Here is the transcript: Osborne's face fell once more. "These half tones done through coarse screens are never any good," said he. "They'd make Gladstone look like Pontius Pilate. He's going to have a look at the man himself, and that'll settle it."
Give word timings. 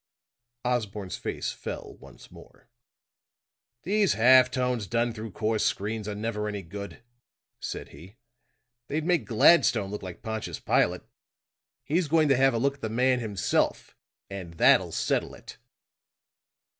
Osborne's 0.65 1.15
face 1.15 1.51
fell 1.51 1.95
once 1.99 2.31
more. 2.31 2.67
"These 3.83 4.13
half 4.13 4.49
tones 4.49 4.87
done 4.87 5.13
through 5.13 5.29
coarse 5.33 5.63
screens 5.63 6.07
are 6.07 6.15
never 6.15 6.47
any 6.47 6.63
good," 6.63 7.03
said 7.59 7.89
he. 7.89 8.15
"They'd 8.87 9.05
make 9.05 9.25
Gladstone 9.25 9.91
look 9.91 10.01
like 10.01 10.23
Pontius 10.23 10.59
Pilate. 10.59 11.03
He's 11.83 12.07
going 12.07 12.29
to 12.29 12.35
have 12.35 12.55
a 12.55 12.57
look 12.57 12.77
at 12.77 12.81
the 12.81 12.89
man 12.89 13.19
himself, 13.19 13.95
and 14.27 14.55
that'll 14.55 14.91
settle 14.91 15.35
it." 15.35 15.59